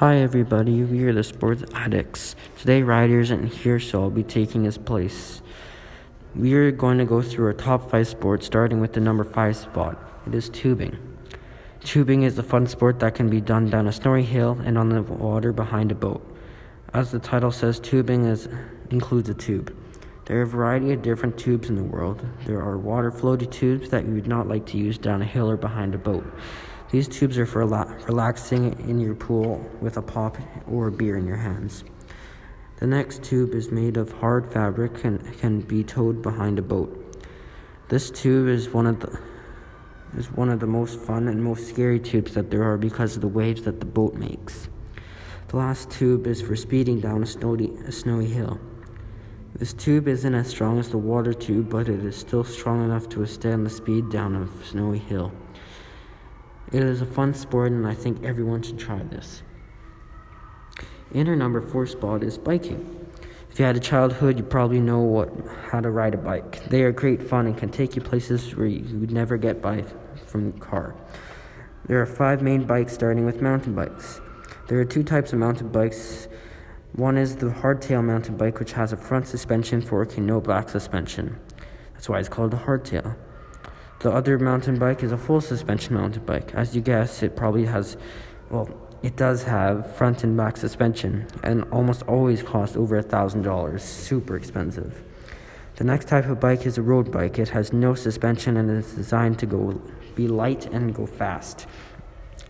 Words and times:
Hi 0.00 0.18
everybody, 0.18 0.84
we 0.84 1.04
are 1.04 1.12
the 1.14 1.24
Sports 1.24 1.64
Addicts. 1.72 2.36
Today 2.58 2.82
Ryder 2.82 3.20
isn't 3.20 3.46
here, 3.46 3.80
so 3.80 4.02
I'll 4.02 4.10
be 4.10 4.22
taking 4.22 4.64
his 4.64 4.76
place. 4.76 5.40
We 6.34 6.52
are 6.52 6.70
going 6.70 6.98
to 6.98 7.06
go 7.06 7.22
through 7.22 7.46
our 7.46 7.54
top 7.54 7.90
5 7.90 8.06
sports, 8.06 8.44
starting 8.44 8.78
with 8.78 8.92
the 8.92 9.00
number 9.00 9.24
5 9.24 9.56
spot. 9.56 9.96
It 10.26 10.34
is 10.34 10.50
tubing. 10.50 10.98
Tubing 11.82 12.24
is 12.24 12.38
a 12.38 12.42
fun 12.42 12.66
sport 12.66 12.98
that 12.98 13.14
can 13.14 13.30
be 13.30 13.40
done 13.40 13.70
down 13.70 13.86
a 13.86 13.92
snowy 13.92 14.22
hill 14.22 14.60
and 14.66 14.76
on 14.76 14.90
the 14.90 15.00
water 15.00 15.50
behind 15.50 15.90
a 15.90 15.94
boat. 15.94 16.22
As 16.92 17.10
the 17.10 17.18
title 17.18 17.50
says, 17.50 17.80
tubing 17.80 18.26
is, 18.26 18.50
includes 18.90 19.30
a 19.30 19.34
tube. 19.34 19.74
There 20.26 20.40
are 20.40 20.42
a 20.42 20.46
variety 20.46 20.92
of 20.92 21.00
different 21.00 21.38
tubes 21.38 21.70
in 21.70 21.76
the 21.76 21.82
world. 21.82 22.22
There 22.44 22.60
are 22.60 22.76
water 22.76 23.10
floaty 23.10 23.50
tubes 23.50 23.88
that 23.88 24.04
you 24.04 24.12
would 24.12 24.28
not 24.28 24.46
like 24.46 24.66
to 24.66 24.76
use 24.76 24.98
down 24.98 25.22
a 25.22 25.24
hill 25.24 25.48
or 25.48 25.56
behind 25.56 25.94
a 25.94 25.98
boat. 25.98 26.26
These 26.90 27.08
tubes 27.08 27.36
are 27.36 27.46
for 27.46 27.66
relaxing 28.06 28.78
in 28.88 29.00
your 29.00 29.16
pool 29.16 29.68
with 29.80 29.96
a 29.96 30.02
pop 30.02 30.36
or 30.70 30.86
a 30.86 30.92
beer 30.92 31.16
in 31.16 31.26
your 31.26 31.36
hands. 31.36 31.82
The 32.78 32.86
next 32.86 33.24
tube 33.24 33.54
is 33.54 33.72
made 33.72 33.96
of 33.96 34.12
hard 34.12 34.52
fabric 34.52 35.02
and 35.02 35.36
can 35.38 35.62
be 35.62 35.82
towed 35.82 36.22
behind 36.22 36.58
a 36.58 36.62
boat. 36.62 37.26
This 37.88 38.10
tube 38.10 38.48
is 38.48 38.68
one 38.68 38.86
of 38.86 39.00
the 39.00 39.18
is 40.16 40.30
one 40.30 40.48
of 40.48 40.60
the 40.60 40.66
most 40.66 41.00
fun 41.00 41.28
and 41.28 41.42
most 41.42 41.68
scary 41.68 41.98
tubes 41.98 42.34
that 42.34 42.50
there 42.50 42.62
are 42.62 42.78
because 42.78 43.16
of 43.16 43.20
the 43.20 43.28
waves 43.28 43.62
that 43.62 43.80
the 43.80 43.86
boat 43.86 44.14
makes. 44.14 44.68
The 45.48 45.56
last 45.56 45.90
tube 45.90 46.26
is 46.26 46.40
for 46.40 46.56
speeding 46.56 47.00
down 47.00 47.22
a 47.22 47.26
snowy, 47.26 47.72
a 47.86 47.92
snowy 47.92 48.26
hill. 48.26 48.60
This 49.54 49.72
tube 49.72 50.06
isn't 50.06 50.34
as 50.34 50.48
strong 50.48 50.78
as 50.78 50.90
the 50.90 50.98
water 50.98 51.32
tube, 51.32 51.70
but 51.70 51.88
it 51.88 52.04
is 52.04 52.16
still 52.16 52.44
strong 52.44 52.84
enough 52.84 53.08
to 53.10 53.20
withstand 53.20 53.66
the 53.66 53.70
speed 53.70 54.10
down 54.10 54.36
a 54.36 54.64
snowy 54.64 54.98
hill. 54.98 55.32
It 56.72 56.82
is 56.82 57.00
a 57.00 57.06
fun 57.06 57.34
sport, 57.34 57.72
and 57.72 57.86
I 57.86 57.94
think 57.94 58.24
everyone 58.24 58.62
should 58.62 58.78
try 58.78 58.98
this. 58.98 59.42
In 61.12 61.28
our 61.28 61.36
number 61.36 61.60
four 61.60 61.86
spot 61.86 62.22
is 62.22 62.36
biking. 62.36 63.08
If 63.50 63.58
you 63.58 63.64
had 63.64 63.76
a 63.76 63.80
childhood, 63.80 64.36
you 64.36 64.44
probably 64.44 64.80
know 64.80 65.00
what 65.00 65.30
how 65.70 65.80
to 65.80 65.90
ride 65.90 66.14
a 66.14 66.18
bike. 66.18 66.68
They 66.68 66.82
are 66.82 66.92
great 66.92 67.22
fun 67.22 67.46
and 67.46 67.56
can 67.56 67.70
take 67.70 67.96
you 67.96 68.02
places 68.02 68.54
where 68.56 68.66
you 68.66 68.98
would 68.98 69.12
never 69.12 69.36
get 69.36 69.62
by 69.62 69.84
from 70.26 70.52
the 70.52 70.58
car. 70.58 70.94
There 71.86 72.00
are 72.02 72.06
five 72.06 72.42
main 72.42 72.64
bikes, 72.64 72.92
starting 72.92 73.24
with 73.24 73.40
mountain 73.40 73.74
bikes. 73.74 74.20
There 74.66 74.80
are 74.80 74.84
two 74.84 75.04
types 75.04 75.32
of 75.32 75.38
mountain 75.38 75.68
bikes 75.68 76.28
one 76.96 77.18
is 77.18 77.36
the 77.36 77.48
hardtail 77.48 78.02
mountain 78.02 78.38
bike, 78.38 78.58
which 78.58 78.72
has 78.72 78.94
a 78.94 78.96
front 78.96 79.26
suspension 79.26 79.82
fork 79.82 80.16
and 80.16 80.26
no 80.26 80.40
back 80.40 80.70
suspension. 80.70 81.38
That's 81.92 82.08
why 82.08 82.20
it's 82.20 82.30
called 82.30 82.54
a 82.54 82.56
hardtail. 82.56 83.14
The 84.00 84.12
other 84.12 84.38
mountain 84.38 84.78
bike 84.78 85.02
is 85.02 85.12
a 85.12 85.16
full 85.16 85.40
suspension 85.40 85.94
mountain 85.94 86.24
bike. 86.24 86.54
As 86.54 86.76
you 86.76 86.82
guess, 86.82 87.22
it 87.22 87.34
probably 87.34 87.64
has, 87.64 87.96
well, 88.50 88.68
it 89.02 89.16
does 89.16 89.42
have 89.44 89.94
front 89.96 90.24
and 90.24 90.36
back 90.36 90.56
suspension 90.56 91.26
and 91.42 91.64
almost 91.72 92.02
always 92.02 92.42
costs 92.42 92.76
over 92.76 92.96
a 92.96 93.02
thousand 93.02 93.42
dollars. 93.42 93.82
Super 93.82 94.36
expensive. 94.36 95.02
The 95.76 95.84
next 95.84 96.08
type 96.08 96.26
of 96.26 96.40
bike 96.40 96.66
is 96.66 96.78
a 96.78 96.82
road 96.82 97.12
bike. 97.12 97.38
It 97.38 97.50
has 97.50 97.72
no 97.72 97.94
suspension 97.94 98.56
and 98.56 98.70
is 98.70 98.92
designed 98.92 99.38
to 99.40 99.46
go 99.46 99.80
be 100.14 100.26
light 100.26 100.66
and 100.66 100.94
go 100.94 101.06
fast. 101.06 101.66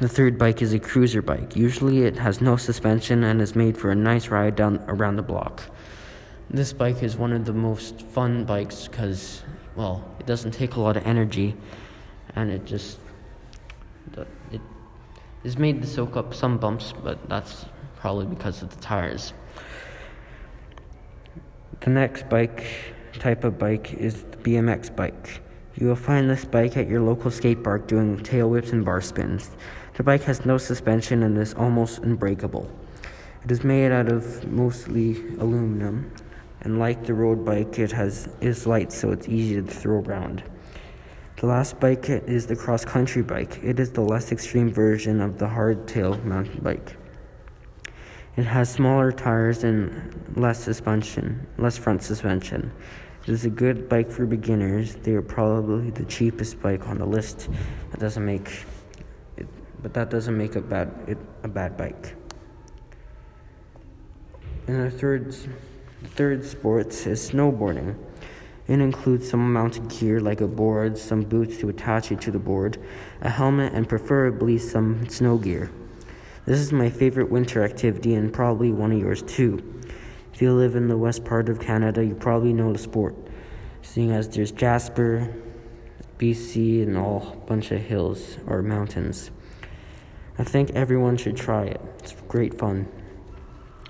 The 0.00 0.08
third 0.08 0.38
bike 0.38 0.62
is 0.62 0.72
a 0.72 0.78
cruiser 0.78 1.22
bike. 1.22 1.56
Usually 1.56 2.02
it 2.02 2.16
has 2.16 2.40
no 2.40 2.56
suspension 2.56 3.24
and 3.24 3.42
is 3.42 3.56
made 3.56 3.76
for 3.76 3.90
a 3.90 3.96
nice 3.96 4.28
ride 4.28 4.54
down 4.54 4.80
around 4.86 5.16
the 5.16 5.22
block. 5.22 5.62
This 6.50 6.72
bike 6.72 7.02
is 7.02 7.16
one 7.16 7.32
of 7.32 7.44
the 7.44 7.52
most 7.52 8.02
fun 8.02 8.44
bikes 8.44 8.86
because, 8.86 9.42
well, 9.78 10.04
it 10.18 10.26
doesn't 10.26 10.50
take 10.50 10.74
a 10.74 10.80
lot 10.80 10.96
of 10.96 11.06
energy 11.06 11.54
and 12.34 12.50
it 12.50 12.64
just 12.64 12.98
it 14.50 14.60
is 15.44 15.56
made 15.56 15.80
to 15.80 15.86
soak 15.86 16.16
up 16.16 16.34
some 16.34 16.58
bumps, 16.58 16.92
but 17.04 17.28
that's 17.28 17.64
probably 17.94 18.26
because 18.26 18.60
of 18.60 18.74
the 18.74 18.82
tires. 18.82 19.32
The 21.80 21.90
next 21.90 22.28
bike 22.28 22.64
type 23.12 23.44
of 23.44 23.56
bike 23.56 23.94
is 23.94 24.24
the 24.24 24.36
BMX 24.38 24.94
bike. 24.94 25.42
You 25.76 25.86
will 25.86 25.96
find 25.96 26.28
this 26.28 26.44
bike 26.44 26.76
at 26.76 26.88
your 26.88 27.00
local 27.00 27.30
skate 27.30 27.62
park 27.62 27.86
doing 27.86 28.18
tail 28.24 28.50
whips 28.50 28.72
and 28.72 28.84
bar 28.84 29.00
spins. 29.00 29.52
The 29.94 30.02
bike 30.02 30.22
has 30.22 30.44
no 30.44 30.58
suspension 30.58 31.22
and 31.22 31.38
is 31.38 31.54
almost 31.54 32.00
unbreakable. 32.00 32.68
It 33.44 33.52
is 33.52 33.62
made 33.62 33.92
out 33.92 34.10
of 34.10 34.44
mostly 34.50 35.18
aluminum, 35.38 36.12
and 36.62 36.78
like 36.78 37.04
the 37.04 37.14
road 37.14 37.44
bike, 37.44 37.78
it 37.78 37.92
has 37.92 38.28
is 38.40 38.66
light, 38.66 38.92
so 38.92 39.10
it's 39.10 39.28
easy 39.28 39.56
to 39.56 39.62
throw 39.62 40.00
around. 40.00 40.42
The 41.36 41.46
last 41.46 41.78
bike 41.78 42.08
is 42.08 42.46
the 42.46 42.56
cross 42.56 42.84
country 42.84 43.22
bike. 43.22 43.60
It 43.62 43.78
is 43.78 43.92
the 43.92 44.00
less 44.00 44.32
extreme 44.32 44.72
version 44.72 45.20
of 45.20 45.38
the 45.38 45.46
hardtail 45.46 46.24
mountain 46.24 46.60
bike. 46.62 46.96
It 48.36 48.44
has 48.44 48.70
smaller 48.70 49.12
tires 49.12 49.62
and 49.62 50.36
less 50.36 50.62
suspension, 50.62 51.46
less 51.56 51.78
front 51.78 52.02
suspension. 52.02 52.72
It 53.22 53.30
is 53.30 53.44
a 53.44 53.50
good 53.50 53.88
bike 53.88 54.10
for 54.10 54.26
beginners. 54.26 54.96
They 54.96 55.12
are 55.12 55.22
probably 55.22 55.90
the 55.90 56.04
cheapest 56.04 56.60
bike 56.60 56.88
on 56.88 56.98
the 56.98 57.06
list. 57.06 57.48
It 57.92 58.00
doesn't 58.00 58.24
make 58.24 58.64
it, 59.36 59.46
but 59.82 59.92
that 59.94 60.10
doesn't 60.10 60.36
make 60.36 60.56
a 60.56 60.60
bad 60.60 60.92
it 61.06 61.18
a 61.42 61.48
bad 61.48 61.76
bike. 61.76 62.14
And 64.66 64.86
the 64.86 64.90
third 64.90 65.34
the 66.02 66.08
third 66.08 66.44
sport 66.44 66.88
is 67.06 67.30
snowboarding. 67.30 67.96
It 68.66 68.80
includes 68.80 69.28
some 69.30 69.52
mounted 69.52 69.88
gear 69.88 70.20
like 70.20 70.40
a 70.40 70.46
board, 70.46 70.98
some 70.98 71.22
boots 71.22 71.56
to 71.58 71.68
attach 71.68 72.12
it 72.12 72.20
to 72.22 72.30
the 72.30 72.38
board, 72.38 72.78
a 73.20 73.30
helmet, 73.30 73.72
and 73.72 73.88
preferably 73.88 74.58
some 74.58 75.08
snow 75.08 75.38
gear. 75.38 75.70
This 76.44 76.60
is 76.60 76.72
my 76.72 76.90
favorite 76.90 77.30
winter 77.30 77.64
activity 77.64 78.14
and 78.14 78.32
probably 78.32 78.70
one 78.70 78.92
of 78.92 78.98
yours 78.98 79.22
too. 79.22 79.80
If 80.32 80.42
you 80.42 80.52
live 80.52 80.76
in 80.76 80.88
the 80.88 80.96
west 80.96 81.24
part 81.24 81.48
of 81.48 81.60
Canada, 81.60 82.04
you 82.04 82.14
probably 82.14 82.52
know 82.52 82.72
the 82.72 82.78
sport, 82.78 83.16
seeing 83.82 84.12
as 84.12 84.28
there's 84.28 84.52
Jasper, 84.52 85.34
BC, 86.18 86.82
and 86.82 86.96
all 86.96 87.42
bunch 87.46 87.70
of 87.70 87.80
hills 87.80 88.38
or 88.46 88.62
mountains. 88.62 89.30
I 90.38 90.44
think 90.44 90.70
everyone 90.70 91.16
should 91.16 91.36
try 91.36 91.64
it. 91.64 91.80
It's 91.98 92.14
great 92.28 92.56
fun. 92.56 92.86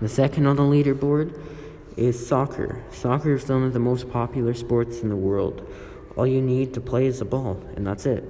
The 0.00 0.08
second 0.08 0.46
on 0.46 0.56
the 0.56 0.62
leaderboard 0.62 1.38
is 1.96 2.26
soccer. 2.26 2.82
Soccer 2.90 3.34
is 3.34 3.48
one 3.48 3.64
of 3.64 3.72
the 3.72 3.78
most 3.78 4.10
popular 4.10 4.54
sports 4.54 5.00
in 5.00 5.08
the 5.08 5.16
world. 5.16 5.66
All 6.16 6.26
you 6.26 6.42
need 6.42 6.74
to 6.74 6.80
play 6.80 7.06
is 7.06 7.20
a 7.20 7.24
ball, 7.24 7.62
and 7.76 7.86
that's 7.86 8.06
it. 8.06 8.24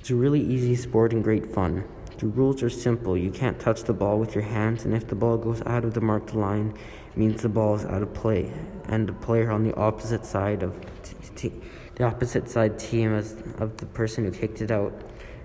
It's 0.00 0.10
a 0.10 0.14
really 0.14 0.40
easy 0.40 0.76
sport 0.76 1.12
and 1.12 1.22
great 1.22 1.46
fun. 1.46 1.84
The 2.18 2.26
rules 2.26 2.62
are 2.62 2.70
simple. 2.70 3.16
You 3.16 3.30
can't 3.30 3.58
touch 3.58 3.84
the 3.84 3.92
ball 3.92 4.18
with 4.18 4.34
your 4.34 4.44
hands, 4.44 4.84
and 4.84 4.94
if 4.94 5.06
the 5.06 5.14
ball 5.14 5.36
goes 5.38 5.62
out 5.66 5.84
of 5.84 5.94
the 5.94 6.00
marked 6.00 6.34
line, 6.34 6.74
it 7.10 7.16
means 7.16 7.42
the 7.42 7.48
ball 7.48 7.74
is 7.74 7.84
out 7.84 8.02
of 8.02 8.12
play, 8.14 8.52
and 8.86 9.08
the 9.08 9.12
player 9.12 9.50
on 9.50 9.64
the 9.64 9.74
opposite 9.74 10.24
side 10.24 10.62
of 10.62 10.74
t- 11.02 11.16
t- 11.34 11.62
the 11.94 12.04
opposite 12.04 12.48
side 12.48 12.78
team 12.78 13.14
as 13.14 13.32
of 13.58 13.76
the 13.76 13.86
person 13.86 14.24
who 14.24 14.30
kicked 14.30 14.62
it 14.62 14.70
out 14.70 14.92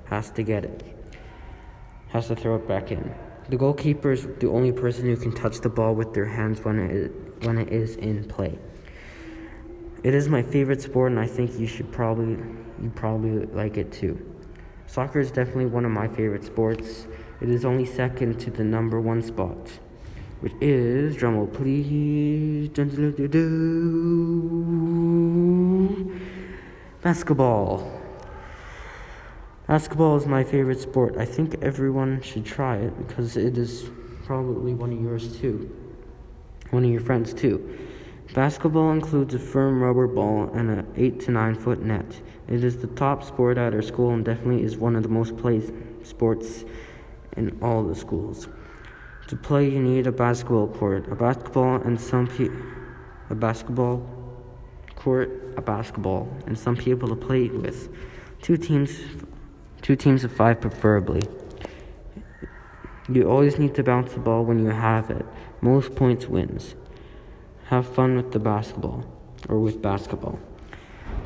has 0.06 0.32
to 0.32 0.44
get 0.44 0.64
it 0.64 0.98
has 2.10 2.28
to 2.28 2.36
throw 2.36 2.56
it 2.56 2.68
back 2.68 2.92
in. 2.92 3.14
The 3.50 3.56
goalkeeper 3.56 4.12
is 4.12 4.28
the 4.40 4.50
only 4.50 4.74
person 4.74 5.06
who 5.06 5.16
can 5.16 5.32
touch 5.32 5.62
the 5.62 5.70
ball 5.70 5.96
with 5.96 6.14
their 6.14 6.26
hands 6.26 6.60
when 6.66 6.80
it 6.80 7.46
when 7.46 7.58
it 7.58 7.70
is 7.70 7.96
in 7.96 8.26
play. 8.26 8.60
It 10.04 10.14
is 10.14 10.28
my 10.28 10.42
favorite 10.42 10.82
sport, 10.82 11.12
and 11.12 11.20
I 11.20 11.28
think 11.28 11.58
you 11.58 11.66
should 11.66 11.90
probably 11.92 12.38
you 12.82 12.92
probably 12.94 13.46
like 13.46 13.78
it 13.78 13.92
too. 13.94 14.20
Soccer 14.86 15.20
is 15.20 15.32
definitely 15.32 15.68
one 15.68 15.86
of 15.86 15.92
my 15.92 16.10
favorite 16.10 16.44
sports. 16.44 17.08
It 17.40 17.50
is 17.50 17.64
only 17.64 17.86
second 17.86 18.40
to 18.42 18.52
the 18.52 18.66
number 18.66 19.00
one 19.00 19.22
spot, 19.22 19.72
which 20.42 20.54
is 20.60 21.16
drumroll 21.16 21.54
please. 21.54 22.70
Basketball. 27.02 27.97
Basketball 29.68 30.16
is 30.16 30.26
my 30.26 30.46
favorite 30.46 30.80
sport. 30.80 31.18
I 31.18 31.26
think 31.26 31.58
everyone 31.62 32.22
should 32.22 32.46
try 32.46 32.78
it 32.78 32.98
because 32.98 33.36
it 33.36 33.58
is 33.58 33.90
probably 34.24 34.74
one 34.74 34.94
of 34.94 35.02
yours 35.02 35.38
too. 35.42 35.70
One 36.70 36.86
of 36.86 36.90
your 36.90 37.02
friends 37.02 37.34
too. 37.34 37.78
Basketball 38.34 38.92
includes 38.92 39.34
a 39.34 39.40
firm 39.40 39.84
rubber 39.84 40.08
ball 40.08 40.50
and 40.54 40.70
an 40.70 40.88
8 40.96 41.20
to 41.20 41.32
9 41.32 41.56
foot 41.56 41.82
net. 41.82 42.06
It 42.48 42.64
is 42.64 42.78
the 42.78 42.88
top 42.88 43.26
sport 43.26 43.58
at 43.58 43.74
our 43.74 43.82
school 43.82 44.12
and 44.14 44.24
definitely 44.24 44.64
is 44.64 44.78
one 44.78 44.96
of 44.96 45.04
the 45.04 45.10
most 45.10 45.36
played 45.36 45.74
sports 46.02 46.64
in 47.36 47.60
all 47.62 47.84
the 47.84 47.96
schools. 47.96 48.48
To 49.28 49.36
play, 49.36 49.70
you 49.70 49.82
need 49.82 50.08
a 50.08 50.14
basketball 50.14 50.70
court, 50.70 51.12
a 51.12 51.16
basketball, 51.16 51.82
and 51.82 52.00
some 52.00 52.28
pe- 52.28 52.48
a 53.30 53.36
basketball 53.36 54.02
court, 54.96 55.54
a 55.58 55.62
basketball, 55.62 56.30
and 56.46 56.58
some 56.58 56.78
people 56.78 57.10
to 57.10 57.16
play 57.16 57.50
with. 57.50 57.90
Two 58.42 58.56
teams 58.56 58.98
Two 59.82 59.96
teams 59.96 60.24
of 60.24 60.32
five, 60.32 60.60
preferably. 60.60 61.24
You 63.10 63.30
always 63.30 63.58
need 63.58 63.74
to 63.76 63.84
bounce 63.84 64.14
the 64.14 64.20
ball 64.20 64.44
when 64.44 64.60
you 64.60 64.72
have 64.72 65.10
it. 65.10 65.26
Most 65.62 65.96
points 65.96 66.28
wins. 66.28 66.76
Have 67.66 67.88
fun 67.88 68.16
with 68.16 68.32
the 68.32 68.40
basketball, 68.40 69.06
or 69.48 69.60
with 69.60 69.82
basketball. 69.82 70.40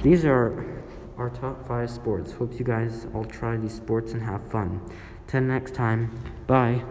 These 0.04 0.26
are 0.26 0.84
our 1.18 1.30
top 1.30 1.68
five 1.68 1.90
sports. 1.90 2.34
Hope 2.34 2.58
you 2.58 2.66
guys 2.66 3.08
all 3.14 3.26
try 3.26 3.58
these 3.58 3.74
sports 3.74 4.14
and 4.14 4.22
have 4.24 4.50
fun. 4.52 4.82
Till 5.28 5.42
next 5.42 5.74
time, 5.74 6.20
bye. 6.48 6.84